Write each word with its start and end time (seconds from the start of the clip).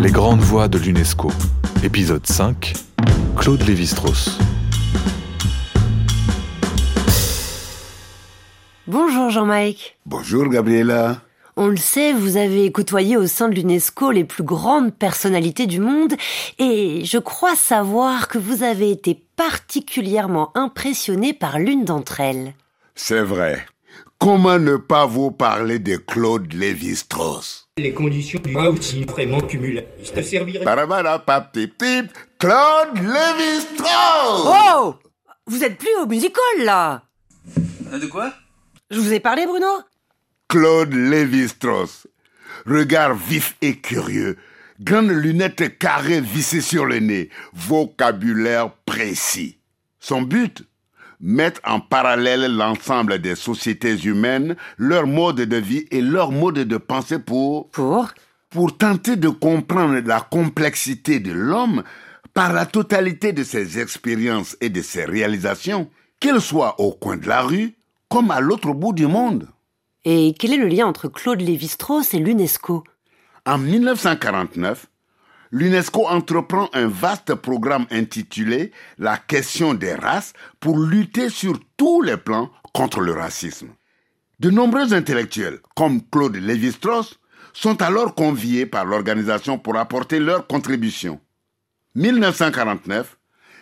Les 0.00 0.12
grandes 0.12 0.40
voix 0.40 0.68
de 0.68 0.78
l'UNESCO. 0.78 1.32
Épisode 1.82 2.24
5. 2.24 2.72
Claude 3.36 3.60
Lévi-Strauss. 3.62 4.38
Bonjour 8.86 9.30
Jean-Mike. 9.30 9.98
Bonjour 10.06 10.46
Gabriela. 10.46 11.20
On 11.56 11.66
le 11.66 11.76
sait, 11.76 12.12
vous 12.12 12.36
avez 12.36 12.70
côtoyé 12.70 13.16
au 13.16 13.26
sein 13.26 13.48
de 13.48 13.56
l'UNESCO 13.56 14.12
les 14.12 14.22
plus 14.22 14.44
grandes 14.44 14.94
personnalités 14.94 15.66
du 15.66 15.80
monde 15.80 16.14
et 16.60 17.04
je 17.04 17.18
crois 17.18 17.56
savoir 17.56 18.28
que 18.28 18.38
vous 18.38 18.62
avez 18.62 18.92
été 18.92 19.20
particulièrement 19.34 20.56
impressionné 20.56 21.32
par 21.32 21.58
l'une 21.58 21.84
d'entre 21.84 22.20
elles. 22.20 22.54
C'est 22.94 23.22
vrai. 23.22 23.66
Comment 24.18 24.58
ne 24.58 24.76
pas 24.76 25.06
vous 25.06 25.30
parler 25.30 25.78
de 25.78 25.96
Claude 25.96 26.52
Lévi-Strauss? 26.52 27.68
Les 27.78 27.94
conditions 27.94 28.40
du 28.40 28.56
outil 28.56 29.04
vraiment 29.04 29.40
cumulables. 29.40 29.86
Ça 30.02 30.22
servirait. 30.24 30.64
Parabadapaptip-tip, 30.64 32.10
Claude 32.38 32.96
Lévi-Strauss 32.96 34.44
Oh 34.44 34.96
Vous 35.46 35.62
êtes 35.62 35.78
plus 35.78 35.94
au 36.02 36.06
musical 36.06 36.42
là 36.64 37.04
De 37.92 38.06
quoi? 38.06 38.32
Je 38.90 38.98
vous 38.98 39.12
ai 39.12 39.20
parlé 39.20 39.46
Bruno? 39.46 39.66
Claude 40.48 40.92
Lévi-Strauss. 40.92 42.08
Regard 42.66 43.14
vif 43.14 43.56
et 43.62 43.76
curieux. 43.78 44.36
Grandes 44.80 45.10
lunettes 45.10 45.78
carrées 45.78 46.20
vissées 46.20 46.60
sur 46.60 46.86
le 46.86 46.98
nez. 46.98 47.30
Vocabulaire 47.52 48.72
précis. 48.84 49.58
Son 50.00 50.22
but? 50.22 50.64
Mettre 51.20 51.60
en 51.64 51.80
parallèle 51.80 52.54
l'ensemble 52.56 53.18
des 53.18 53.34
sociétés 53.34 53.96
humaines, 54.04 54.56
leur 54.76 55.06
mode 55.06 55.40
de 55.40 55.56
vie 55.56 55.86
et 55.90 56.00
leur 56.00 56.30
mode 56.30 56.60
de 56.60 56.76
pensée 56.76 57.18
pour... 57.18 57.70
Pour 57.70 58.08
Pour 58.50 58.76
tenter 58.78 59.16
de 59.16 59.28
comprendre 59.28 60.00
la 60.06 60.20
complexité 60.20 61.20
de 61.20 61.32
l'homme 61.32 61.82
par 62.34 62.52
la 62.52 62.66
totalité 62.66 63.32
de 63.32 63.42
ses 63.42 63.80
expériences 63.80 64.56
et 64.60 64.70
de 64.70 64.80
ses 64.80 65.04
réalisations, 65.04 65.90
qu'elles 66.20 66.40
soient 66.40 66.80
au 66.80 66.92
coin 66.92 67.16
de 67.16 67.26
la 67.26 67.42
rue 67.42 67.74
comme 68.08 68.30
à 68.30 68.40
l'autre 68.40 68.72
bout 68.72 68.92
du 68.92 69.06
monde. 69.06 69.48
Et 70.04 70.34
quel 70.38 70.52
est 70.52 70.56
le 70.56 70.68
lien 70.68 70.86
entre 70.86 71.08
Claude 71.08 71.40
Lévi-Strauss 71.40 72.14
et 72.14 72.18
l'UNESCO? 72.18 72.84
En 73.44 73.58
1949, 73.58 74.86
l'UNESCO 75.50 76.06
entreprend 76.06 76.68
un 76.72 76.86
vaste 76.86 77.34
programme 77.34 77.86
intitulé 77.90 78.72
La 78.98 79.16
question 79.16 79.74
des 79.74 79.94
races 79.94 80.32
pour 80.60 80.78
lutter 80.78 81.30
sur 81.30 81.58
tous 81.76 82.02
les 82.02 82.16
plans 82.16 82.50
contre 82.72 83.00
le 83.00 83.12
racisme. 83.12 83.68
De 84.40 84.50
nombreux 84.50 84.94
intellectuels, 84.94 85.58
comme 85.74 86.00
Claude 86.10 86.36
Lévi-Strauss, 86.36 87.18
sont 87.52 87.82
alors 87.82 88.14
conviés 88.14 88.66
par 88.66 88.84
l'organisation 88.84 89.58
pour 89.58 89.76
apporter 89.76 90.20
leur 90.20 90.46
contribution. 90.46 91.20
1949, 91.96 93.16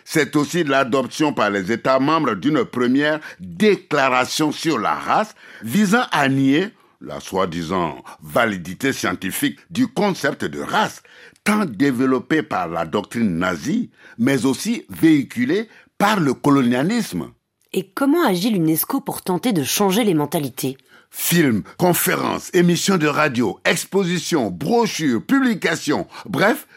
c'est 0.05 0.35
aussi 0.35 0.63
l'adoption 0.63 1.33
par 1.33 1.49
les 1.49 1.71
États 1.71 1.99
membres 1.99 2.35
d'une 2.35 2.63
première 2.63 3.19
déclaration 3.39 4.51
sur 4.51 4.77
la 4.77 4.93
race 4.93 5.33
visant 5.63 6.05
à 6.11 6.29
nier 6.29 6.71
la 7.01 7.19
soi-disant 7.19 8.03
validité 8.21 8.93
scientifique 8.93 9.59
du 9.69 9.87
concept 9.87 10.45
de 10.45 10.61
race, 10.61 11.03
tant 11.47 11.63
développé 11.63 12.43
par 12.43 12.67
la 12.67 12.85
doctrine 12.85 13.37
nazie, 13.37 13.89
mais 14.17 14.45
aussi 14.45 14.83
véhiculé 14.89 15.69
par 15.97 16.19
le 16.19 16.33
colonialisme. 16.33 17.31
Et 17.71 17.89
comment 17.89 18.25
agit 18.25 18.49
l'UNESCO 18.49 18.99
pour 18.99 19.21
tenter 19.21 19.53
de 19.53 19.63
changer 19.63 20.03
les 20.03 20.13
mentalités? 20.13 20.75
Films, 21.09 21.63
conférences, 21.77 22.53
émissions 22.53 22.97
de 22.97 23.07
radio, 23.07 23.59
expositions, 23.63 24.51
brochures, 24.51 25.25
publications, 25.25 26.05
bref, 26.25 26.67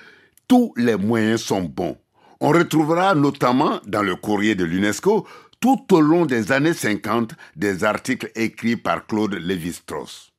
tous 0.46 0.72
les 0.76 0.94
moyens 0.94 1.40
sont 1.40 1.62
bons. 1.62 1.96
On 2.40 2.50
retrouvera 2.50 3.16
notamment 3.16 3.80
dans 3.88 4.02
le 4.02 4.14
courrier 4.14 4.54
de 4.54 4.64
l'UNESCO 4.64 5.26
tout 5.58 5.84
au 5.92 6.00
long 6.00 6.26
des 6.26 6.52
années 6.52 6.74
50 6.74 7.32
des 7.56 7.82
articles 7.82 8.30
écrits 8.36 8.76
par 8.76 9.08
Claude 9.08 9.34
Lévi-Strauss. 9.34 10.30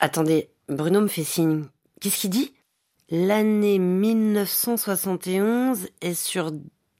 Attendez, 0.00 0.50
Bruno 0.68 1.00
me 1.00 1.06
fait 1.06 1.22
signe. 1.22 1.66
Qu'est-ce 2.00 2.22
qu'il 2.22 2.30
dit? 2.30 2.55
L'année 3.08 3.78
1971 3.78 5.90
est 6.00 6.14
sur 6.14 6.50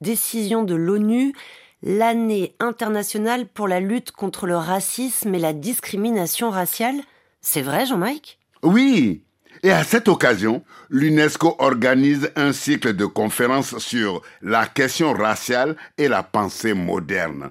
décision 0.00 0.62
de 0.62 0.76
l'ONU 0.76 1.34
l'année 1.82 2.54
internationale 2.60 3.48
pour 3.48 3.66
la 3.66 3.80
lutte 3.80 4.12
contre 4.12 4.46
le 4.46 4.56
racisme 4.56 5.34
et 5.34 5.40
la 5.40 5.52
discrimination 5.52 6.50
raciale. 6.50 7.00
C'est 7.40 7.62
vrai, 7.62 7.86
Jean-Mike? 7.86 8.38
Oui, 8.62 9.24
et 9.64 9.72
à 9.72 9.82
cette 9.82 10.06
occasion, 10.06 10.62
l'UNESCO 10.90 11.56
organise 11.58 12.30
un 12.36 12.52
cycle 12.52 12.94
de 12.94 13.06
conférences 13.06 13.76
sur 13.78 14.22
la 14.42 14.66
question 14.66 15.12
raciale 15.12 15.76
et 15.98 16.06
la 16.06 16.22
pensée 16.22 16.74
moderne. 16.74 17.50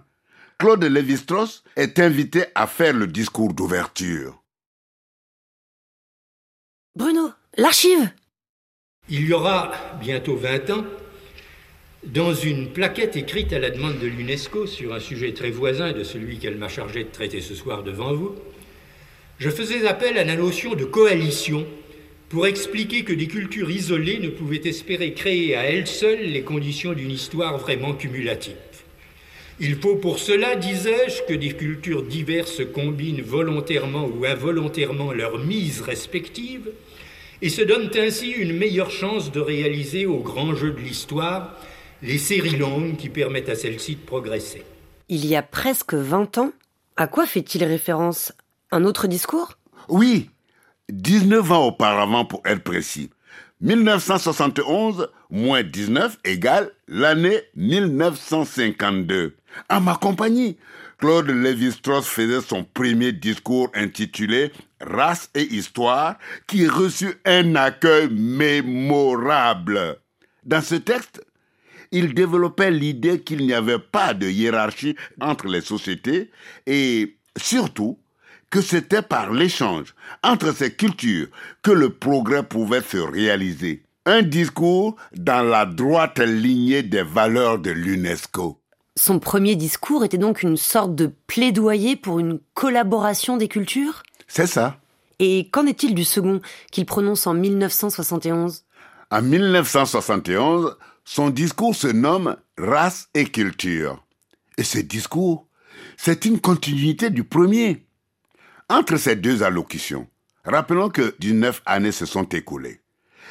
Claude 0.60 0.86
Lévi-Strauss 0.86 1.66
est 1.76 2.00
invité 2.00 2.46
à 2.56 2.68
faire 2.68 2.94
le 2.94 3.08
discours 3.08 3.54
d'ouverture. 3.54 4.42
Bruno, 6.96 7.32
l'archive 7.58 8.10
Il 9.08 9.28
y 9.28 9.34
aura 9.34 9.72
bientôt 10.02 10.36
20 10.36 10.70
ans, 10.72 10.84
dans 12.06 12.34
une 12.34 12.70
plaquette 12.70 13.16
écrite 13.16 13.54
à 13.54 13.60
la 13.60 13.70
demande 13.70 14.00
de 14.00 14.08
l'UNESCO 14.08 14.66
sur 14.66 14.96
un 14.96 15.00
sujet 15.00 15.32
très 15.32 15.52
voisin 15.52 15.92
de 15.92 16.04
celui 16.04 16.40
qu'elle 16.40 16.58
m'a 16.58 16.70
chargé 16.70 17.04
de 17.04 17.10
traiter 17.10 17.40
ce 17.40 17.54
soir 17.54 17.84
devant 17.84 18.16
vous, 18.16 18.34
je 19.38 19.52
faisais 19.52 19.86
appel 19.86 20.18
à 20.18 20.24
la 20.24 20.36
notion 20.36 20.74
de 20.74 20.86
coalition 20.86 21.68
pour 22.30 22.48
expliquer 22.48 23.04
que 23.04 23.14
des 23.14 23.28
cultures 23.28 23.70
isolées 23.70 24.18
ne 24.18 24.30
pouvaient 24.30 24.68
espérer 24.68 25.14
créer 25.14 25.56
à 25.56 25.66
elles 25.66 25.86
seules 25.86 26.26
les 26.26 26.42
conditions 26.42 26.94
d'une 26.94 27.12
histoire 27.12 27.60
vraiment 27.60 27.94
cumulative. 27.94 28.56
Il 29.60 29.76
faut 29.76 29.98
pour 29.98 30.18
cela, 30.18 30.56
disais-je, 30.56 31.22
que 31.28 31.38
des 31.38 31.54
cultures 31.54 32.02
diverses 32.02 32.64
combinent 32.74 33.22
volontairement 33.22 34.08
ou 34.08 34.26
involontairement 34.26 35.12
leurs 35.12 35.38
mises 35.38 35.82
respectives 35.82 36.72
et 37.42 37.50
se 37.50 37.62
donnent 37.62 37.92
ainsi 37.98 38.32
une 38.32 38.58
meilleure 38.58 38.92
chance 38.92 39.32
de 39.32 39.40
réaliser 39.40 40.06
au 40.06 40.20
grand 40.20 40.56
jeu 40.56 40.72
de 40.72 40.80
l'histoire 40.80 41.56
les 42.02 42.18
séries 42.18 42.58
longues 42.58 42.98
qui 42.98 43.10
permettent 43.10 43.50
à 43.50 43.56
celle-ci 43.56 43.96
de 43.96 44.06
progresser. 44.06 44.64
Il 45.10 45.26
y 45.26 45.36
a 45.36 45.44
presque 45.44 45.94
20 45.94 46.38
ans 46.38 46.52
À 46.98 47.08
quoi 47.08 47.26
fait-il 47.26 47.64
référence? 47.64 48.32
Un 48.72 48.84
autre 48.86 49.08
discours? 49.08 49.58
Oui, 49.90 50.30
19 50.90 51.52
ans 51.52 51.68
auparavant 51.68 52.26
pour 52.26 52.42
être 52.46 52.64
précis. 52.64 53.10
1971 53.62 55.10
moins 55.30 55.64
19 55.64 56.18
égale 56.26 56.72
l'année 56.88 57.42
1952. 57.56 59.36
À 59.70 59.80
ma 59.80 59.96
compagnie, 59.96 60.58
Claude 60.98 61.30
Lévi-Strauss 61.30 62.08
faisait 62.08 62.42
son 62.42 62.64
premier 62.64 63.12
discours 63.12 63.70
intitulé 63.74 64.52
Race 64.80 65.30
et 65.36 65.44
Histoire 65.44 66.18
qui 66.48 66.68
reçut 66.68 67.16
un 67.26 67.56
accueil 67.56 68.10
mémorable. 68.10 69.98
Dans 70.44 70.62
ce 70.62 70.76
texte, 70.76 71.26
il 71.92 72.14
développait 72.14 72.72
l'idée 72.72 73.22
qu'il 73.22 73.46
n'y 73.46 73.54
avait 73.54 73.80
pas 73.80 74.14
de 74.14 74.28
hiérarchie 74.28 74.96
entre 75.20 75.48
les 75.48 75.62
sociétés 75.62 76.32
et 76.66 77.18
surtout 77.38 78.00
que 78.50 78.62
c'était 78.62 79.02
par 79.02 79.34
l'échange 79.34 79.96
entre 80.24 80.56
ces 80.56 80.74
cultures 80.74 81.28
que 81.62 81.72
le 81.72 81.90
progrès 81.90 82.44
pouvait 82.44 82.82
se 82.82 82.98
réaliser. 82.98 83.84
Un 84.06 84.22
discours 84.22 84.96
dans 85.14 85.44
la 85.44 85.66
droite 85.66 86.20
lignée 86.20 86.84
des 86.84 87.02
valeurs 87.02 87.60
de 87.60 87.72
l'UNESCO. 87.72 88.62
Son 88.98 89.20
premier 89.20 89.56
discours 89.56 90.06
était 90.06 90.18
donc 90.18 90.42
une 90.42 90.56
sorte 90.56 90.96
de 90.96 91.12
plaidoyer 91.28 91.98
pour 91.98 92.20
une 92.20 92.40
collaboration 92.54 93.36
des 93.36 93.50
cultures? 93.50 94.04
C'est 94.28 94.48
ça. 94.48 94.78
Et 95.20 95.50
qu'en 95.50 95.66
est-il 95.66 95.94
du 95.94 96.06
second, 96.06 96.42
qu'il 96.72 96.86
prononce 96.86 97.28
en 97.28 97.34
1971 97.34 98.64
En 99.12 99.22
1971, 99.22 100.78
son 101.04 101.30
discours 101.30 101.76
se 101.76 101.88
nomme 101.88 102.38
Race 102.58 103.10
et 103.14 103.26
culture. 103.26 104.06
Et 104.58 104.64
ce 104.64 104.80
discours, 104.80 105.46
c'est 105.98 106.24
une 106.24 106.40
continuité 106.40 107.10
du 107.10 107.26
premier. 107.26 107.86
Entre 108.70 108.96
ces 108.96 109.18
deux 109.18 109.44
allocutions, 109.44 110.08
rappelons 110.46 110.90
que 110.90 111.16
19 111.20 111.62
années 111.66 111.92
se 111.92 112.06
sont 112.06 112.24
écoulées. 112.24 112.80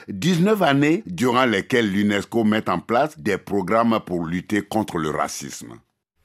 19 0.09 0.61
années 0.63 1.03
durant 1.07 1.47
lesquelles 1.47 1.91
l'UNESCO 1.91 2.45
met 2.45 2.69
en 2.69 2.79
place 2.79 3.19
des 3.19 3.39
programmes 3.39 4.01
pour 4.05 4.27
lutter 4.27 4.61
contre 4.63 4.99
le 4.99 5.11
racisme. 5.11 5.75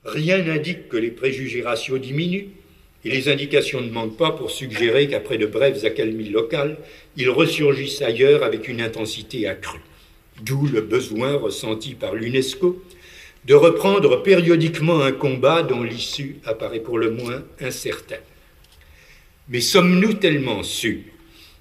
Rien 0.03 0.43
n'indique 0.43 0.89
que 0.89 0.97
les 0.97 1.11
préjugés 1.11 1.61
raciaux 1.61 1.97
diminuent, 1.97 2.49
et 3.05 3.09
les 3.09 3.29
indications 3.29 3.79
ne 3.79 3.89
manquent 3.89 4.17
pas 4.17 4.31
pour 4.31 4.51
suggérer 4.51 5.07
qu'après 5.07 5.37
de 5.37 5.45
brèves 5.45 5.85
accalmies 5.85 6.29
locales, 6.29 6.77
ils 7.15 7.29
ressurgissent 7.29 8.01
ailleurs 8.01 8.43
avec 8.43 8.67
une 8.67 8.81
intensité 8.81 9.47
accrue. 9.47 9.79
D'où 10.41 10.67
le 10.67 10.81
besoin 10.81 11.37
ressenti 11.37 11.95
par 11.95 12.15
l'UNESCO 12.15 12.83
de 13.45 13.53
reprendre 13.53 14.21
périodiquement 14.21 15.01
un 15.01 15.13
combat 15.13 15.63
dont 15.63 15.83
l'issue 15.83 16.37
apparaît 16.45 16.81
pour 16.81 16.97
le 16.97 17.11
moins 17.11 17.43
incertaine. 17.61 18.19
Mais 19.47 19.61
sommes-nous 19.61 20.15
tellement 20.15 20.63
sûrs 20.63 21.03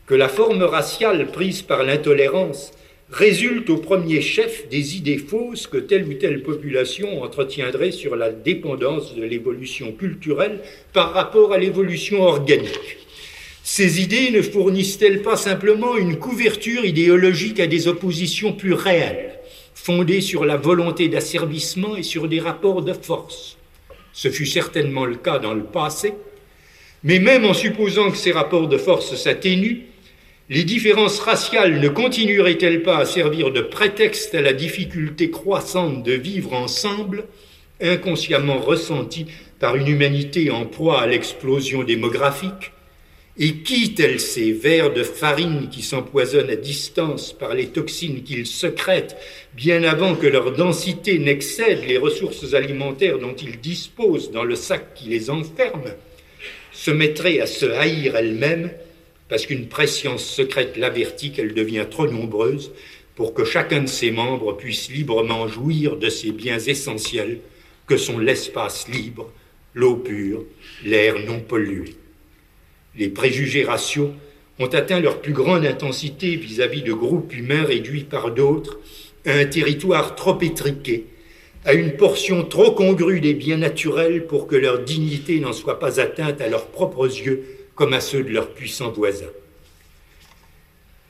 que 0.09 0.15
la 0.15 0.31
forme 0.31 0.63
raciale 0.63 1.27
prise 1.27 1.61
par 1.61 1.85
l'intolérance 1.85 2.73
résulte 3.11 3.69
au 3.69 3.77
premier 3.77 4.23
chef 4.23 4.67
des 4.71 4.97
idées 4.97 5.19
fausses 5.19 5.67
que 5.67 5.77
telle 5.77 6.09
ou 6.09 6.15
telle 6.15 6.43
population 6.43 7.23
entretiendrait 7.23 7.93
sur 7.93 8.17
la 8.17 8.31
dépendance 8.31 9.15
de 9.15 9.23
l'évolution 9.23 9.93
culturelle 9.93 10.61
par 10.95 11.13
rapport 11.13 11.53
à 11.53 11.59
l'évolution 11.59 12.23
organique. 12.23 12.97
Ces 13.63 14.01
idées 14.01 14.31
ne 14.31 14.41
fournissent-elles 14.41 15.21
pas 15.21 15.37
simplement 15.37 15.95
une 15.99 16.19
couverture 16.19 16.87
idéologique 16.87 17.61
à 17.61 17.67
des 17.67 17.87
oppositions 17.87 18.55
plus 18.55 18.73
réelles, 18.73 19.39
fondées 19.75 20.23
sur 20.23 20.47
la 20.47 20.57
volonté 20.57 21.09
d'asservissement 21.09 21.97
et 21.97 22.03
sur 22.03 22.29
des 22.29 22.41
rapports 22.41 22.81
de 22.81 22.95
force? 22.95 23.59
Ce 24.15 24.31
fut 24.31 24.47
certainement 24.47 25.05
le 25.05 25.17
cas 25.17 25.39
dans 25.39 25.53
le 25.53 25.65
passé, 25.65 26.15
mais 27.05 27.19
même 27.19 27.45
en 27.45 27.55
supposant 27.55 28.11
que 28.11 28.17
ces 28.17 28.33
rapports 28.33 28.69
de 28.69 28.79
force 28.79 29.15
s'atténuent, 29.15 29.83
les 30.50 30.65
différences 30.65 31.21
raciales 31.21 31.79
ne 31.79 31.89
continueraient-elles 31.89 32.83
pas 32.83 32.99
à 32.99 33.05
servir 33.05 33.50
de 33.50 33.61
prétexte 33.61 34.35
à 34.35 34.41
la 34.41 34.55
difficulté 34.55 35.31
croissante 35.31 36.03
de 36.03 36.12
vivre 36.12 36.55
ensemble, 36.55 37.25
inconsciemment 37.83 38.59
ressentie 38.59 39.27
par 39.61 39.77
une 39.77 39.89
humanité 39.89 40.50
en 40.50 40.65
proie 40.65 41.03
à 41.03 41.06
l'explosion 41.06 41.85
démographique? 41.85 42.73
Et 43.41 43.59
qui, 43.59 43.95
tels 43.95 44.19
ces 44.19 44.50
vers 44.50 44.93
de 44.93 45.05
farine 45.05 45.69
qui 45.71 45.83
s'empoisonnent 45.83 46.50
à 46.50 46.56
distance 46.56 47.33
par 47.33 47.55
les 47.55 47.69
toxines 47.69 48.25
qu'ils 48.25 48.47
secrètent, 48.47 49.17
bien 49.55 49.85
avant 49.85 50.17
que 50.17 50.27
leur 50.27 50.53
densité 50.56 51.21
n'excède 51.21 51.85
les 51.87 51.99
ressources 51.99 52.55
alimentaires 52.55 53.19
dont 53.19 53.37
ils 53.37 53.61
disposent 53.61 54.33
dans 54.33 54.43
le 54.43 54.56
sac 54.56 54.95
qui 54.95 55.09
les 55.11 55.31
enferme, 55.31 55.93
se 56.73 56.91
mettraient 56.91 57.39
à 57.39 57.47
se 57.47 57.67
haïr 57.67 58.17
elles-mêmes 58.17 58.71
parce 59.29 59.47
qu'une 59.47 59.69
prescience 59.69 60.25
secrète 60.25 60.77
l'avertit 60.77 61.33
qu'elle 61.33 61.55
devient 61.55 61.87
trop 61.91 62.07
nombreuse 62.07 62.73
pour 63.15 63.35
que 63.35 63.45
chacun 63.45 63.83
de 63.83 63.89
ses 63.89 64.11
membres 64.11 64.57
puisse 64.57 64.91
librement 64.91 65.49
jouir 65.49 65.97
de 65.97 66.09
ces 66.09 66.33
biens 66.33 66.59
essentiels 66.59 67.41
que 67.87 67.97
sont 67.97 68.19
l'espace 68.19 68.89
libre, 68.89 69.31
l'eau 69.75 69.97
pure, 69.97 70.45
l'air 70.85 71.19
non 71.27 71.41
pollué. 71.41 71.97
Les 72.97 73.09
préjugés 73.09 73.65
raciaux 73.65 74.13
ont 74.59 74.67
atteint 74.67 75.01
leur 75.01 75.21
plus 75.21 75.33
grande 75.33 75.67
intensité 75.67 76.37
vis-à-vis 76.37 76.83
de 76.83 76.93
groupes 76.93 77.35
humains 77.35 77.65
réduits 77.65 78.05
par 78.05 78.33
d'autres 78.33 78.79
à 79.27 79.33
un 79.33 79.45
territoire 79.45 80.15
trop 80.15 80.41
étriqué, 80.41 81.07
à 81.65 81.75
une 81.75 81.93
portion 81.93 82.45
trop 82.45 82.73
congrue 82.73 83.21
des 83.21 83.35
biens 83.35 83.57
naturels 83.57 84.27
pour 84.27 84.47
que 84.47 84.57
leur 84.57 84.81
dignité 84.81 85.39
n'en 85.41 85.53
soit 85.53 85.79
pas 85.79 86.01
atteinte 86.01 86.41
à 86.41 86.49
leurs 86.49 86.69
propres 86.69 87.07
yeux 87.07 87.58
comme 87.79 87.95
à 87.95 88.01
ceux 88.01 88.25
de 88.25 88.31
leurs 88.31 88.51
puissants 88.51 88.91
voisins. 88.91 89.31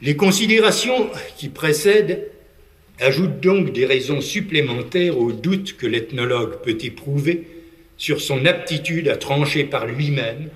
Les 0.02 0.16
considérations 0.16 1.08
qui 1.38 1.48
précèdent 1.48 2.30
ajoutent 3.00 3.40
donc 3.40 3.72
des 3.72 3.86
raisons 3.86 4.20
supplémentaires 4.20 5.18
aux 5.18 5.32
doutes 5.32 5.78
que 5.78 5.86
l'ethnologue 5.86 6.60
peut 6.62 6.76
éprouver 6.82 7.46
sur 7.96 8.20
son 8.20 8.44
aptitude 8.44 9.08
à 9.08 9.16
trancher 9.16 9.64
par 9.64 9.86
lui-même 9.86 10.50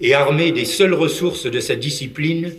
et 0.00 0.14
armer 0.14 0.50
des 0.50 0.64
seules 0.64 0.94
ressources 0.94 1.46
de 1.46 1.60
sa 1.60 1.76
discipline 1.76 2.52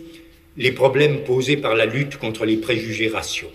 les 0.56 0.72
problèmes 0.72 1.26
posés 1.26 1.58
par 1.58 1.76
la 1.76 1.86
lutte 1.86 2.16
contre 2.16 2.46
les 2.46 2.58
préjugés 2.58 3.10
raciaux. 3.10 3.52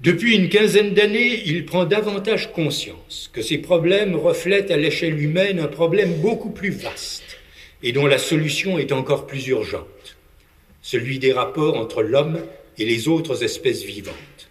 Depuis 0.00 0.36
une 0.36 0.48
quinzaine 0.48 0.94
d'années, 0.94 1.42
il 1.44 1.64
prend 1.64 1.86
davantage 1.86 2.52
conscience 2.52 3.30
que 3.32 3.42
ces 3.42 3.58
problèmes 3.58 4.14
reflètent 4.14 4.70
à 4.70 4.76
l'échelle 4.76 5.20
humaine 5.20 5.58
un 5.58 5.66
problème 5.66 6.12
beaucoup 6.20 6.50
plus 6.50 6.70
vaste 6.70 7.27
et 7.82 7.92
dont 7.92 8.06
la 8.06 8.18
solution 8.18 8.78
est 8.78 8.92
encore 8.92 9.26
plus 9.26 9.46
urgente, 9.48 10.16
celui 10.82 11.18
des 11.18 11.32
rapports 11.32 11.76
entre 11.76 12.02
l'homme 12.02 12.40
et 12.78 12.84
les 12.84 13.08
autres 13.08 13.44
espèces 13.44 13.84
vivantes, 13.84 14.48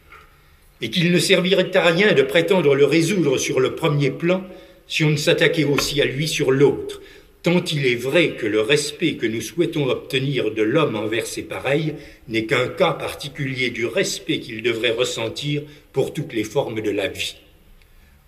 et 0.81 0.89
qu'il 0.89 1.11
ne 1.11 1.19
servirait 1.19 1.75
à 1.75 1.85
rien 1.85 2.13
de 2.13 2.21
prétendre 2.21 2.75
le 2.75 2.85
résoudre 2.85 3.37
sur 3.37 3.59
le 3.59 3.75
premier 3.75 4.11
plan 4.11 4.43
si 4.87 5.03
on 5.03 5.09
ne 5.09 5.17
s'attaquait 5.17 5.65
aussi 5.65 6.01
à 6.01 6.05
lui 6.05 6.27
sur 6.27 6.51
l'autre, 6.51 7.01
tant 7.43 7.63
il 7.63 7.85
est 7.85 7.95
vrai 7.95 8.31
que 8.31 8.45
le 8.45 8.61
respect 8.61 9.15
que 9.15 9.25
nous 9.25 9.41
souhaitons 9.41 9.87
obtenir 9.89 10.51
de 10.51 10.63
l'homme 10.63 10.95
envers 10.95 11.27
ses 11.27 11.43
pareils 11.43 11.95
n'est 12.27 12.45
qu'un 12.45 12.67
cas 12.67 12.93
particulier 12.93 13.69
du 13.69 13.85
respect 13.85 14.39
qu'il 14.39 14.61
devrait 14.61 14.91
ressentir 14.91 15.63
pour 15.91 16.13
toutes 16.13 16.33
les 16.33 16.45
formes 16.45 16.81
de 16.81 16.91
la 16.91 17.07
vie, 17.07 17.35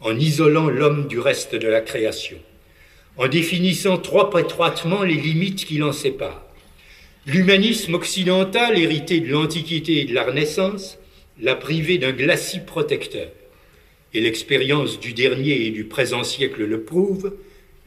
en 0.01 0.17
isolant 0.17 0.69
l'homme 0.69 1.07
du 1.07 1.19
reste 1.19 1.55
de 1.55 1.67
la 1.67 1.81
création 1.81 2.37
en 3.19 3.27
définissant 3.27 3.97
trop 3.97 4.37
étroitement 4.37 5.03
les 5.03 5.15
limites 5.15 5.65
qui 5.65 5.77
l'en 5.77 5.91
séparent. 5.91 6.45
L'humanisme 7.25 7.95
occidental, 7.95 8.79
hérité 8.79 9.19
de 9.19 9.27
l'Antiquité 9.27 9.99
et 9.99 10.05
de 10.05 10.15
la 10.15 10.23
Renaissance, 10.23 10.97
l'a 11.41 11.55
privé 11.55 11.97
d'un 11.97 12.13
glacis 12.13 12.61
protecteur. 12.61 13.27
Et 14.13 14.21
l'expérience 14.21 15.01
du 15.01 15.11
dernier 15.11 15.65
et 15.65 15.69
du 15.69 15.83
présent 15.83 16.23
siècle 16.23 16.63
le 16.63 16.81
prouve, 16.83 17.33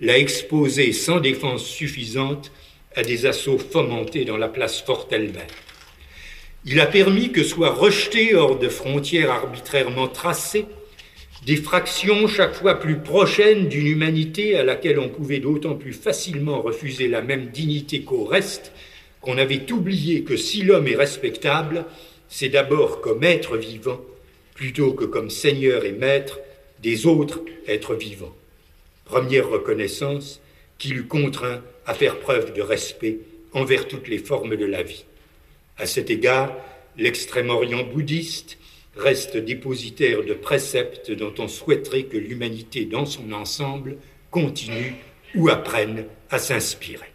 l'a 0.00 0.18
exposé 0.18 0.92
sans 0.92 1.18
défense 1.18 1.64
suffisante 1.64 2.52
à 2.94 3.02
des 3.02 3.24
assauts 3.24 3.58
fomentés 3.58 4.26
dans 4.26 4.36
la 4.36 4.48
place 4.48 4.82
forte 4.82 5.14
elle-même. 5.14 5.42
Il 6.66 6.78
a 6.78 6.86
permis 6.86 7.32
que 7.32 7.42
soient 7.42 7.72
rejetés 7.72 8.34
hors 8.34 8.58
de 8.58 8.68
frontières 8.68 9.30
arbitrairement 9.30 10.08
tracées 10.08 10.66
des 11.44 11.56
fractions 11.56 12.28
chaque 12.28 12.54
fois 12.54 12.78
plus 12.78 12.98
prochaines 12.98 13.68
d'une 13.68 13.88
humanité 13.88 14.56
à 14.56 14.62
laquelle 14.62 15.00
on 15.00 15.08
pouvait 15.08 15.40
d'autant 15.40 15.74
plus 15.74 15.92
facilement 15.92 16.62
refuser 16.62 17.08
la 17.08 17.20
même 17.20 17.46
dignité 17.46 18.02
qu'au 18.02 18.24
reste, 18.24 18.72
qu'on 19.20 19.38
avait 19.38 19.70
oublié 19.72 20.22
que 20.22 20.36
si 20.36 20.62
l'homme 20.62 20.86
est 20.86 20.96
respectable, 20.96 21.84
c'est 22.28 22.48
d'abord 22.48 23.00
comme 23.00 23.24
être 23.24 23.56
vivant, 23.56 24.00
plutôt 24.54 24.92
que 24.92 25.04
comme 25.04 25.30
seigneur 25.30 25.84
et 25.84 25.92
maître 25.92 26.38
des 26.80 27.06
autres 27.06 27.40
êtres 27.66 27.94
vivants. 27.94 28.34
Première 29.04 29.48
reconnaissance 29.48 30.40
qui 30.78 30.88
l'eût 30.88 31.06
contraint 31.06 31.60
à 31.86 31.94
faire 31.94 32.20
preuve 32.20 32.52
de 32.52 32.62
respect 32.62 33.18
envers 33.52 33.88
toutes 33.88 34.08
les 34.08 34.18
formes 34.18 34.56
de 34.56 34.64
la 34.64 34.82
vie. 34.82 35.04
À 35.76 35.86
cet 35.86 36.08
égard, 36.10 36.54
l'extrême-orient 36.96 37.82
bouddhiste 37.82 38.58
reste 38.96 39.36
dépositaire 39.36 40.22
de 40.24 40.34
préceptes 40.34 41.10
dont 41.10 41.32
on 41.38 41.48
souhaiterait 41.48 42.04
que 42.04 42.18
l'humanité 42.18 42.84
dans 42.84 43.06
son 43.06 43.32
ensemble 43.32 43.96
continue 44.30 44.94
ou 45.34 45.48
apprenne 45.48 46.04
à 46.30 46.38
s'inspirer. 46.38 47.10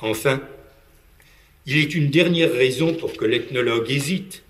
Enfin, 0.00 0.40
il 1.66 1.78
est 1.78 1.94
une 1.94 2.10
dernière 2.10 2.52
raison 2.52 2.94
pour 2.94 3.14
que 3.14 3.24
l'ethnologue 3.24 3.90
hésite, 3.90 4.42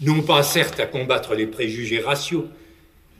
non 0.00 0.22
pas 0.22 0.42
certes 0.42 0.80
à 0.80 0.86
combattre 0.86 1.34
les 1.34 1.46
préjugés 1.46 2.00
raciaux, 2.00 2.48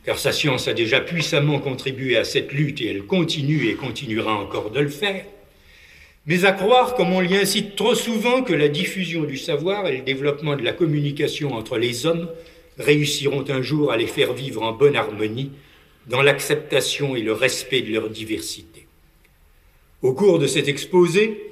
car 0.05 0.19
sa 0.19 0.31
science 0.31 0.67
a 0.67 0.73
déjà 0.73 0.99
puissamment 0.99 1.59
contribué 1.59 2.17
à 2.17 2.23
cette 2.23 2.51
lutte 2.51 2.81
et 2.81 2.87
elle 2.87 3.03
continue 3.03 3.67
et 3.67 3.75
continuera 3.75 4.35
encore 4.35 4.69
de 4.69 4.79
le 4.79 4.89
faire, 4.89 5.25
mais 6.27 6.43
à 6.43 6.53
croire, 6.53 6.95
comme 6.95 7.13
on 7.13 7.19
l'y 7.19 7.37
incite 7.37 7.75
trop 7.75 7.93
souvent, 7.93 8.41
que 8.41 8.53
la 8.53 8.67
diffusion 8.67 9.23
du 9.23 9.37
savoir 9.37 9.87
et 9.87 9.97
le 9.97 10.03
développement 10.03 10.55
de 10.55 10.63
la 10.63 10.73
communication 10.73 11.53
entre 11.53 11.77
les 11.77 12.05
hommes 12.05 12.29
réussiront 12.77 13.45
un 13.49 13.61
jour 13.61 13.91
à 13.91 13.97
les 13.97 14.07
faire 14.07 14.33
vivre 14.33 14.63
en 14.63 14.73
bonne 14.73 14.95
harmonie 14.95 15.51
dans 16.07 16.21
l'acceptation 16.21 17.15
et 17.15 17.21
le 17.21 17.33
respect 17.33 17.81
de 17.81 17.93
leur 17.93 18.09
diversité. 18.09 18.85
Au 20.01 20.13
cours 20.13 20.39
de 20.39 20.47
cet 20.47 20.67
exposé, 20.67 21.51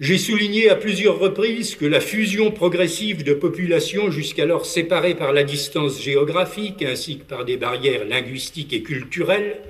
j'ai 0.00 0.18
souligné 0.18 0.68
à 0.70 0.74
plusieurs 0.74 1.20
reprises 1.20 1.76
que 1.76 1.84
la 1.86 2.00
fusion 2.00 2.50
progressive 2.50 3.22
de 3.22 3.34
populations 3.34 4.10
jusqu'alors 4.10 4.66
séparées 4.66 5.14
par 5.14 5.32
la 5.32 5.44
distance 5.44 6.02
géographique 6.02 6.82
ainsi 6.82 7.18
que 7.18 7.24
par 7.24 7.44
des 7.44 7.56
barrières 7.56 8.04
linguistiques 8.04 8.72
et 8.72 8.82
culturelles 8.82 9.60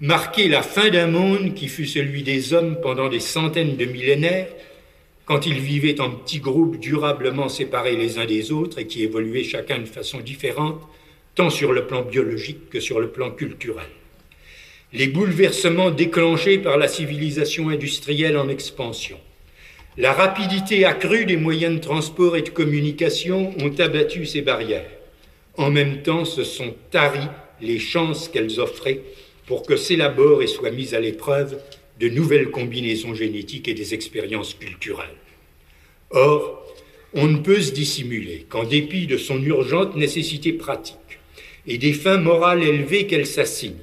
marquait 0.00 0.48
la 0.48 0.62
fin 0.62 0.88
d'un 0.88 1.06
monde 1.06 1.54
qui 1.54 1.68
fut 1.68 1.86
celui 1.86 2.24
des 2.24 2.52
hommes 2.52 2.78
pendant 2.82 3.08
des 3.08 3.20
centaines 3.20 3.76
de 3.76 3.84
millénaires 3.84 4.48
quand 5.30 5.46
ils 5.46 5.60
vivaient 5.60 6.00
en 6.00 6.10
petits 6.10 6.40
groupes 6.40 6.80
durablement 6.80 7.48
séparés 7.48 7.94
les 7.94 8.18
uns 8.18 8.24
des 8.24 8.50
autres 8.50 8.80
et 8.80 8.88
qui 8.88 9.04
évoluaient 9.04 9.44
chacun 9.44 9.78
de 9.78 9.84
façon 9.84 10.18
différente, 10.18 10.80
tant 11.36 11.50
sur 11.50 11.72
le 11.72 11.86
plan 11.86 12.02
biologique 12.02 12.68
que 12.68 12.80
sur 12.80 12.98
le 12.98 13.10
plan 13.10 13.30
culturel. 13.30 13.86
Les 14.92 15.06
bouleversements 15.06 15.92
déclenchés 15.92 16.58
par 16.58 16.78
la 16.78 16.88
civilisation 16.88 17.68
industrielle 17.68 18.36
en 18.36 18.48
expansion, 18.48 19.20
la 19.96 20.12
rapidité 20.12 20.84
accrue 20.84 21.26
des 21.26 21.36
moyens 21.36 21.76
de 21.76 21.80
transport 21.80 22.36
et 22.36 22.42
de 22.42 22.50
communication 22.50 23.54
ont 23.60 23.78
abattu 23.78 24.26
ces 24.26 24.42
barrières. 24.42 24.90
En 25.56 25.70
même 25.70 26.02
temps, 26.02 26.24
se 26.24 26.42
sont 26.42 26.74
taries 26.90 27.30
les 27.60 27.78
chances 27.78 28.28
qu'elles 28.28 28.58
offraient 28.58 29.02
pour 29.46 29.62
que 29.62 29.76
s'élaborent 29.76 30.42
et 30.42 30.48
soient 30.48 30.72
mises 30.72 30.94
à 30.94 30.98
l'épreuve 30.98 31.56
de 32.00 32.08
nouvelles 32.08 32.50
combinaisons 32.50 33.14
génétiques 33.14 33.68
et 33.68 33.74
des 33.74 33.94
expériences 33.94 34.54
culturelles. 34.54 35.16
Or, 36.10 36.66
on 37.12 37.26
ne 37.28 37.38
peut 37.38 37.60
se 37.60 37.72
dissimuler 37.72 38.46
qu'en 38.48 38.64
dépit 38.64 39.06
de 39.06 39.18
son 39.18 39.42
urgente 39.42 39.96
nécessité 39.96 40.52
pratique 40.52 40.96
et 41.66 41.76
des 41.76 41.92
fins 41.92 42.16
morales 42.16 42.62
élevées 42.62 43.06
qu'elle 43.06 43.26
s'assigne, 43.26 43.74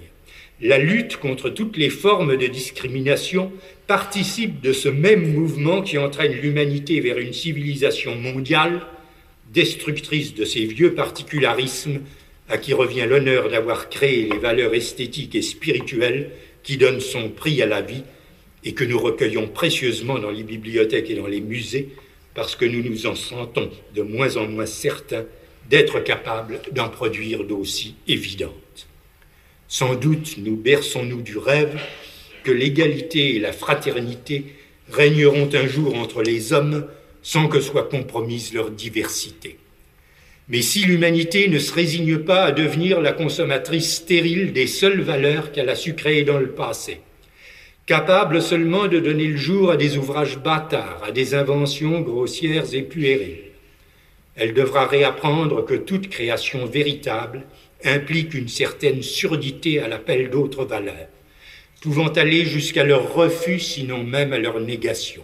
La 0.60 0.80
lutte 0.80 1.18
contre 1.18 1.52
toutes 1.52 1.78
les 1.78 1.92
formes 1.92 2.36
de 2.36 2.48
discrimination 2.48 3.52
participe 3.86 4.60
de 4.60 4.74
ce 4.74 4.90
même 4.90 5.32
mouvement 5.32 5.84
qui 5.84 6.00
entraîne 6.00 6.34
l'humanité 6.34 7.00
vers 7.00 7.20
une 7.20 7.34
civilisation 7.34 8.16
mondiale, 8.16 8.82
destructrice 9.54 10.34
de 10.34 10.46
ces 10.46 10.66
vieux 10.66 10.96
particularismes 10.96 12.02
à 12.50 12.58
qui 12.58 12.74
revient 12.74 13.06
l'honneur 13.08 13.50
d'avoir 13.50 13.90
créé 13.90 14.30
les 14.30 14.38
valeurs 14.38 14.74
esthétiques 14.74 15.36
et 15.36 15.42
spirituelles 15.42 16.32
qui 16.64 16.78
donnent 16.78 17.02
son 17.02 17.30
prix 17.30 17.62
à 17.62 17.66
la 17.66 17.82
vie 17.82 18.04
et 18.64 18.74
que 18.74 18.84
nous 18.84 19.00
recueillons 19.00 19.48
précieusement 19.48 20.20
dans 20.20 20.32
les 20.32 20.44
bibliothèques 20.44 21.10
et 21.10 21.16
dans 21.16 21.28
les 21.28 21.42
musées 21.42 21.90
parce 22.34 22.56
que 22.56 22.66
nous 22.66 22.84
nous 22.84 23.08
en 23.08 23.16
sentons 23.16 23.70
de 23.96 24.02
moins 24.02 24.38
en 24.38 24.48
moins 24.48 24.66
certains 24.66 25.26
d'être 25.70 26.00
capables 26.00 26.62
d'en 26.72 26.90
produire 26.90 27.44
d'aussi 27.44 27.96
évidentes. 28.08 28.88
Sans 29.68 29.96
doute 29.96 30.38
nous 30.38 30.56
berçons-nous 30.56 31.22
du 31.22 31.38
rêve 31.38 31.78
que 32.44 32.52
l'égalité 32.52 33.36
et 33.36 33.40
la 33.40 33.52
fraternité 33.52 34.46
régneront 34.90 35.50
un 35.54 35.68
jour 35.68 35.96
entre 35.96 36.22
les 36.22 36.54
hommes 36.54 36.88
sans 37.22 37.50
que 37.50 37.60
soit 37.60 37.90
compromise 37.90 38.54
leur 38.54 38.72
diversité. 38.72 39.58
Mais 40.50 40.62
si 40.62 40.86
l'humanité 40.86 41.50
ne 41.50 41.60
se 41.60 41.74
résigne 41.74 42.20
pas 42.20 42.46
à 42.46 42.52
devenir 42.52 43.02
la 43.02 43.12
consommatrice 43.12 43.96
stérile 43.96 44.54
des 44.54 44.68
seules 44.68 45.02
valeurs 45.02 45.52
qu'elle 45.52 45.70
a 45.70 45.76
su 45.76 45.94
créer 45.94 46.24
dans 46.24 46.38
le 46.38 46.52
passé, 46.52 47.02
capable 47.86 48.42
seulement 48.42 48.88
de 48.88 49.00
donner 49.00 49.28
le 49.28 49.38
jour 49.38 49.72
à 49.72 49.78
des 49.78 49.98
ouvrages 49.98 50.38
bâtards, 50.38 51.04
à 51.06 51.12
des 51.12 51.36
inventions 51.36 52.00
grossières 52.00 52.74
et 52.74 52.82
puériles, 52.82 53.44
elle 54.38 54.54
devra 54.54 54.86
réapprendre 54.86 55.66
que 55.66 55.74
toute 55.74 56.10
création 56.10 56.66
véritable 56.66 57.44
implique 57.84 58.34
une 58.34 58.48
certaine 58.48 59.02
surdité 59.02 59.80
à 59.80 59.88
l'appel 59.88 60.30
d'autres 60.30 60.64
valeurs, 60.64 61.10
pouvant 61.82 62.08
aller 62.08 62.46
jusqu'à 62.46 62.84
leur 62.84 63.14
refus, 63.14 63.60
sinon 63.60 64.04
même 64.04 64.32
à 64.32 64.38
leur 64.38 64.60
négation. 64.62 65.24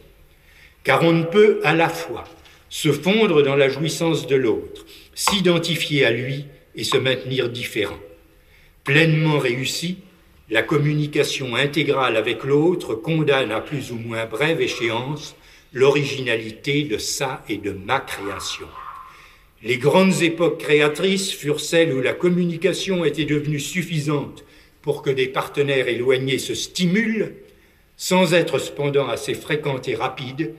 Car 0.84 1.04
on 1.04 1.14
ne 1.14 1.24
peut 1.24 1.62
à 1.64 1.76
la 1.76 1.90
fois 1.90 2.26
se 2.70 2.92
fondre 2.92 3.44
dans 3.44 3.56
la 3.56 3.70
jouissance 3.70 4.26
de 4.26 4.36
l'autre, 4.36 4.86
s'identifier 5.16 6.06
à 6.06 6.12
lui 6.12 6.46
et 6.76 6.84
se 6.84 6.98
maintenir 6.98 7.50
différent. 7.50 8.00
Pleinement 8.84 9.40
réussi, 9.40 9.98
la 10.50 10.62
communication 10.62 11.56
intégrale 11.56 12.18
avec 12.18 12.44
l'autre 12.44 12.96
condamne 12.96 13.52
à 13.52 13.62
plus 13.62 13.92
ou 13.92 13.96
moins 13.96 14.26
brève 14.26 14.62
échéance 14.62 15.36
l'originalité 15.72 16.84
de 16.84 16.98
sa 16.98 17.44
et 17.50 17.58
de 17.58 17.72
ma 17.72 18.00
création. 18.00 18.68
Les 19.64 19.78
grandes 19.78 20.22
époques 20.22 20.60
créatrices 20.60 21.32
furent 21.32 21.62
celles 21.62 21.94
où 21.94 22.02
la 22.02 22.14
communication 22.14 23.06
était 23.06 23.26
devenue 23.26 23.60
suffisante 23.60 24.44
pour 24.82 25.02
que 25.02 25.10
des 25.10 25.28
partenaires 25.28 25.88
éloignés 25.88 26.38
se 26.38 26.54
stimulent, 26.54 27.34
sans 27.96 28.34
être 28.34 28.60
cependant 28.60 29.08
assez 29.08 29.34
fréquentes 29.34 29.88
et 29.88 29.96
rapides, 29.96 30.54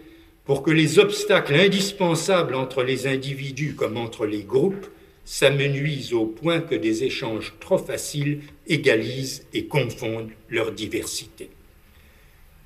pour 0.45 0.63
que 0.63 0.71
les 0.71 0.99
obstacles 0.99 1.55
indispensables 1.55 2.55
entre 2.55 2.83
les 2.83 3.07
individus 3.07 3.75
comme 3.75 3.97
entre 3.97 4.27
les 4.27 4.43
groupes 4.43 4.87
s'amenuisent 5.25 6.13
au 6.13 6.27
point 6.27 6.61
que 6.61 6.75
des 6.75 7.05
échanges 7.05 7.55
trop 7.61 7.79
faciles 7.79 8.41
égalisent 8.67 9.47
et 9.55 9.65
confondent 9.67 10.31
leur 10.51 10.73
diversité. 10.73 11.49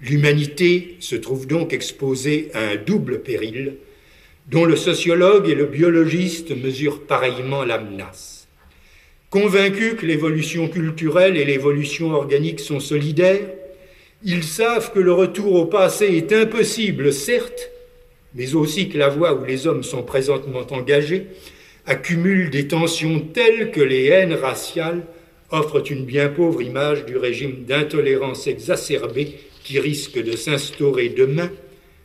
L'humanité 0.01 0.97
se 1.01 1.17
trouve 1.17 1.47
donc 1.47 1.73
exposée 1.73 2.51
à 2.55 2.61
un 2.71 2.77
double 2.77 3.23
péril 3.23 3.77
dont 4.49 4.65
le 4.65 4.77
sociologue 4.77 5.49
et 5.49 5.55
le 5.55 5.67
biologiste 5.67 6.51
mesurent 6.51 7.03
pareillement 7.03 7.65
la 7.65 7.79
menace. 7.79 8.49
Convaincus 9.31 9.95
que 9.95 10.07
l'évolution 10.07 10.69
culturelle 10.69 11.37
et 11.37 11.45
l'évolution 11.45 12.13
organique 12.13 12.61
sont 12.61 12.81
solidaires, 12.81 13.47
ils 14.25 14.45
savent 14.45 14.93
que 14.93 14.99
le 14.99 15.13
retour 15.13 15.55
au 15.55 15.67
passé 15.67 16.07
est 16.07 16.33
impossible, 16.33 17.13
certes, 17.13 17.71
mais 18.35 18.55
aussi 18.55 18.89
que 18.89 18.99
la 18.99 19.09
voie 19.09 19.35
où 19.35 19.45
les 19.45 19.67
hommes 19.67 19.83
sont 19.83 20.03
présentement 20.03 20.67
engagés 20.71 21.29
accumule 21.87 22.51
des 22.51 22.69
tensions 22.69 23.21
telles 23.21 23.71
que 23.71 23.81
les 23.81 24.07
haines 24.07 24.35
raciales 24.35 25.07
offrent 25.51 25.91
une 25.91 26.05
bien 26.05 26.29
pauvre 26.29 26.61
image 26.61 27.07
du 27.07 27.17
régime 27.17 27.65
d'intolérance 27.65 28.47
exacerbée 28.47 29.39
qui 29.65 29.79
risque 29.79 30.23
de 30.23 30.37
s'instaurer 30.37 31.09
demain, 31.09 31.51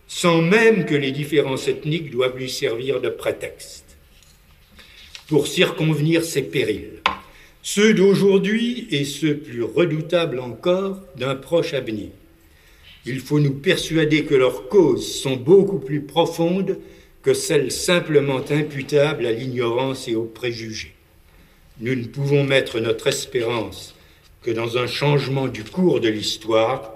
sans 0.07 0.41
même 0.41 0.85
que 0.85 0.95
les 0.95 1.11
différences 1.11 1.67
ethniques 1.67 2.11
doivent 2.11 2.37
lui 2.37 2.49
servir 2.49 3.01
de 3.01 3.09
prétexte. 3.09 3.97
Pour 5.27 5.47
circonvenir 5.47 6.23
ces 6.23 6.43
périls, 6.43 7.01
ceux 7.63 7.93
d'aujourd'hui 7.93 8.87
et 8.91 9.05
ceux 9.05 9.37
plus 9.37 9.63
redoutables 9.63 10.39
encore 10.39 10.99
d'un 11.15 11.35
proche 11.35 11.73
avenir. 11.73 12.09
Il 13.05 13.21
faut 13.21 13.39
nous 13.39 13.53
persuader 13.53 14.25
que 14.25 14.35
leurs 14.35 14.67
causes 14.67 15.15
sont 15.21 15.37
beaucoup 15.37 15.79
plus 15.79 16.01
profondes 16.01 16.77
que 17.21 17.33
celles 17.33 17.71
simplement 17.71 18.41
imputables 18.49 19.25
à 19.25 19.31
l'ignorance 19.31 20.09
et 20.09 20.15
aux 20.15 20.25
préjugés. 20.25 20.93
Nous 21.79 21.95
ne 21.95 22.05
pouvons 22.05 22.43
mettre 22.43 22.81
notre 22.81 23.07
espérance 23.07 23.95
que 24.41 24.51
dans 24.51 24.77
un 24.77 24.87
changement 24.87 25.47
du 25.47 25.63
cours 25.63 26.01
de 26.01 26.09
l'histoire, 26.09 26.93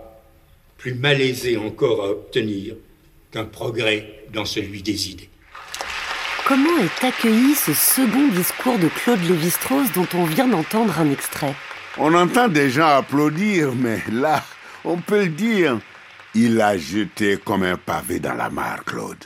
plus 0.78 0.94
malaisé 0.94 1.56
encore 1.56 2.04
à 2.04 2.12
obtenir 2.12 2.76
qu'un 3.32 3.46
progrès 3.46 4.26
dans 4.34 4.46
celui 4.46 4.82
des 4.82 5.12
idées. 5.12 5.30
Comment 6.48 6.78
est 6.78 7.04
accueilli 7.04 7.56
ce 7.56 7.74
second 7.74 8.30
discours 8.30 8.80
de 8.80 8.88
Claude 8.88 9.20
Lévi-Strauss 9.20 9.92
dont 9.92 10.08
on 10.14 10.24
vient 10.24 10.48
d'entendre 10.48 10.98
un 10.98 11.12
extrait 11.12 11.54
On 11.98 12.14
entend 12.14 12.48
des 12.48 12.70
gens 12.70 12.88
applaudir, 12.88 13.76
mais 13.76 14.02
là, 14.10 14.42
on 14.86 14.96
peut 14.96 15.26
le 15.26 15.28
dire, 15.28 15.78
il 16.34 16.62
a 16.62 16.78
jeté 16.78 17.36
comme 17.36 17.64
un 17.64 17.76
pavé 17.76 18.22
dans 18.22 18.34
la 18.34 18.50
mare, 18.50 18.86
Claude. 18.86 19.26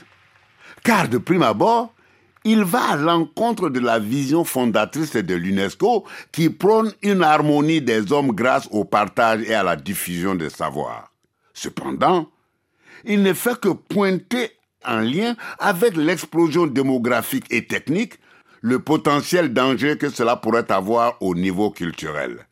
Car 0.82 1.06
de 1.06 1.18
prime 1.18 1.44
abord, 1.44 1.94
il 2.42 2.64
va 2.64 2.94
à 2.94 2.96
l'encontre 2.96 3.68
de 3.68 3.78
la 3.78 4.00
vision 4.00 4.42
fondatrice 4.42 5.14
de 5.14 5.34
l'UNESCO 5.36 6.04
qui 6.32 6.50
prône 6.50 6.92
une 7.02 7.22
harmonie 7.22 7.80
des 7.80 8.10
hommes 8.10 8.32
grâce 8.32 8.66
au 8.72 8.84
partage 8.84 9.42
et 9.42 9.54
à 9.54 9.62
la 9.62 9.76
diffusion 9.76 10.34
des 10.34 10.50
savoirs. 10.50 11.12
Cependant, 11.54 12.28
il 13.04 13.22
ne 13.22 13.32
fait 13.32 13.60
que 13.60 13.68
pointer 13.68 14.50
en 14.84 15.00
lien 15.00 15.36
avec 15.58 15.96
l'explosion 15.96 16.66
démographique 16.66 17.46
et 17.50 17.66
technique, 17.66 18.14
le 18.60 18.78
potentiel 18.78 19.52
danger 19.52 19.98
que 19.98 20.08
cela 20.08 20.36
pourrait 20.36 20.70
avoir 20.70 21.16
au 21.20 21.34
niveau 21.34 21.70
culturel. 21.70 22.46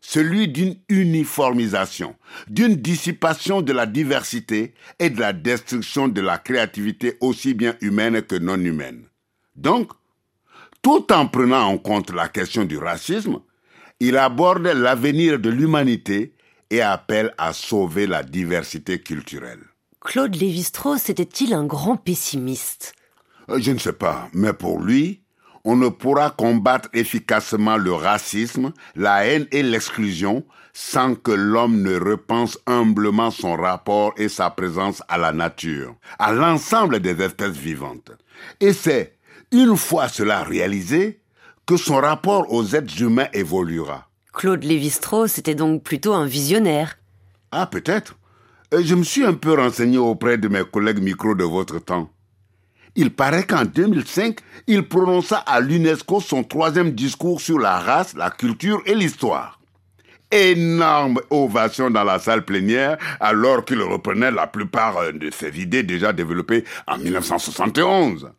Celui 0.00 0.48
d'une 0.48 0.76
uniformisation, 0.88 2.16
d'une 2.48 2.76
dissipation 2.76 3.62
de 3.62 3.72
la 3.72 3.86
diversité 3.86 4.74
et 4.98 5.10
de 5.10 5.18
la 5.20 5.32
destruction 5.32 6.08
de 6.08 6.20
la 6.20 6.38
créativité 6.38 7.16
aussi 7.20 7.54
bien 7.54 7.74
humaine 7.80 8.22
que 8.22 8.36
non 8.36 8.60
humaine. 8.60 9.06
Donc, 9.56 9.90
tout 10.82 11.12
en 11.12 11.26
prenant 11.26 11.62
en 11.66 11.78
compte 11.78 12.12
la 12.12 12.28
question 12.28 12.64
du 12.64 12.78
racisme, 12.78 13.40
il 13.98 14.16
aborde 14.16 14.66
l'avenir 14.66 15.38
de 15.38 15.50
l'humanité 15.50 16.34
et 16.70 16.82
appelle 16.82 17.32
à 17.38 17.52
sauver 17.52 18.06
la 18.06 18.22
diversité 18.22 19.00
culturelle. 19.00 19.62
Claude 20.06 20.36
Lévi-Strauss 20.36 21.10
était-il 21.10 21.52
un 21.52 21.64
grand 21.64 21.96
pessimiste? 21.96 22.94
Euh, 23.50 23.58
Je 23.58 23.72
ne 23.72 23.78
sais 23.78 23.92
pas, 23.92 24.28
mais 24.32 24.52
pour 24.52 24.78
lui, 24.80 25.20
on 25.64 25.74
ne 25.74 25.88
pourra 25.88 26.30
combattre 26.30 26.88
efficacement 26.92 27.76
le 27.76 27.92
racisme, 27.92 28.72
la 28.94 29.26
haine 29.26 29.48
et 29.50 29.64
l'exclusion 29.64 30.44
sans 30.72 31.16
que 31.16 31.32
l'homme 31.32 31.82
ne 31.82 31.98
repense 31.98 32.56
humblement 32.66 33.32
son 33.32 33.56
rapport 33.56 34.12
et 34.16 34.28
sa 34.28 34.48
présence 34.48 35.02
à 35.08 35.18
la 35.18 35.32
nature, 35.32 35.96
à 36.20 36.32
l'ensemble 36.32 37.00
des 37.00 37.20
espèces 37.20 37.56
vivantes. 37.56 38.12
Et 38.60 38.72
c'est, 38.72 39.16
une 39.50 39.76
fois 39.76 40.08
cela 40.08 40.44
réalisé, 40.44 41.18
que 41.66 41.76
son 41.76 41.96
rapport 41.96 42.52
aux 42.52 42.76
êtres 42.76 43.02
humains 43.02 43.28
évoluera. 43.32 44.08
Claude 44.32 44.62
Lévi-Strauss 44.62 45.38
était 45.38 45.56
donc 45.56 45.82
plutôt 45.82 46.14
un 46.14 46.26
visionnaire. 46.26 46.96
Ah, 47.50 47.66
peut-être. 47.66 48.14
Euh, 48.74 48.82
Je 48.84 48.94
me 48.94 49.04
suis 49.04 49.24
un 49.24 49.34
peu 49.34 49.54
renseigné 49.54 49.98
auprès 49.98 50.38
de 50.38 50.48
mes 50.48 50.64
collègues 50.64 51.00
micro 51.00 51.34
de 51.34 51.44
votre 51.44 51.78
temps. 51.78 52.10
Il 52.96 53.10
paraît 53.10 53.44
qu'en 53.44 53.64
2005, 53.64 54.38
il 54.66 54.88
prononça 54.88 55.36
à 55.38 55.60
l'UNESCO 55.60 56.20
son 56.20 56.42
troisième 56.42 56.92
discours 56.92 57.40
sur 57.40 57.58
la 57.58 57.78
race, 57.78 58.14
la 58.14 58.30
culture 58.30 58.82
et 58.86 58.94
l'histoire. 58.94 59.60
Énorme 60.30 61.20
ovation 61.30 61.90
dans 61.90 62.02
la 62.02 62.18
salle 62.18 62.44
plénière 62.44 62.96
alors 63.20 63.64
qu'il 63.64 63.80
reprenait 63.82 64.30
la 64.30 64.46
plupart 64.46 64.96
euh, 64.98 65.12
de 65.12 65.30
ses 65.30 65.60
idées 65.60 65.82
déjà 65.82 66.12
développées 66.12 66.64
en 66.88 66.98
1971. 66.98 68.30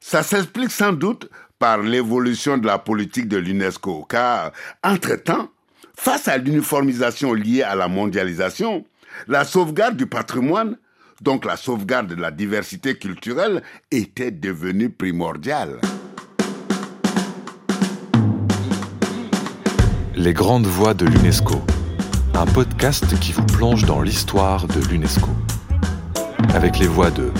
Ça 0.00 0.22
s'explique 0.22 0.70
sans 0.70 0.92
doute 0.92 1.28
par 1.58 1.78
l'évolution 1.78 2.56
de 2.56 2.66
la 2.66 2.78
politique 2.78 3.28
de 3.28 3.36
l'UNESCO, 3.36 4.06
car, 4.08 4.52
entre-temps, 4.82 5.48
face 5.96 6.28
à 6.28 6.38
l'uniformisation 6.38 7.32
liée 7.34 7.62
à 7.62 7.74
la 7.74 7.88
mondialisation, 7.88 8.84
la 9.28 9.44
sauvegarde 9.44 9.96
du 9.96 10.06
patrimoine, 10.06 10.76
donc 11.22 11.44
la 11.44 11.56
sauvegarde 11.56 12.08
de 12.08 12.14
la 12.14 12.30
diversité 12.30 12.96
culturelle, 12.96 13.62
était 13.90 14.30
devenue 14.30 14.90
primordiale. 14.90 15.80
Les 20.14 20.32
grandes 20.32 20.66
voix 20.66 20.94
de 20.94 21.06
l'UNESCO, 21.06 21.60
un 22.34 22.46
podcast 22.46 23.18
qui 23.20 23.32
vous 23.32 23.44
plonge 23.46 23.84
dans 23.84 24.00
l'histoire 24.00 24.66
de 24.66 24.80
l'UNESCO. 24.88 25.30
Avec 26.54 26.78
les 26.78 26.86
voix 26.86 27.10
de 27.10 27.32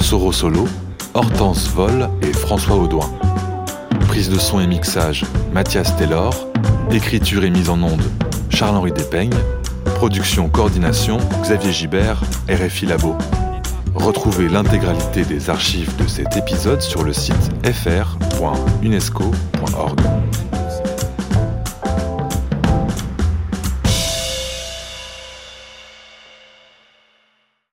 Soro 0.00 0.32
Solo, 0.32 0.66
Hortense 1.14 1.68
Vol 1.68 2.08
et 2.22 2.32
François 2.32 2.76
Audouin. 2.76 3.10
Prise 4.08 4.30
de 4.30 4.38
son 4.38 4.60
et 4.60 4.66
mixage, 4.66 5.24
Mathias 5.52 5.94
Taylor. 5.96 6.34
Écriture 6.90 7.44
et 7.44 7.50
mise 7.50 7.68
en 7.68 7.82
onde, 7.82 8.02
Charles-Henri 8.50 8.92
Despeignes. 8.92 9.34
Production, 10.02 10.48
coordination, 10.48 11.18
Xavier 11.42 11.70
Gibert, 11.70 12.20
RFI 12.48 12.86
Labo. 12.86 13.14
Retrouvez 13.94 14.48
l'intégralité 14.48 15.24
des 15.24 15.48
archives 15.48 15.94
de 15.94 16.08
cet 16.08 16.36
épisode 16.36 16.82
sur 16.82 17.04
le 17.04 17.12
site 17.12 17.52
fr.unesco.org. 17.62 20.00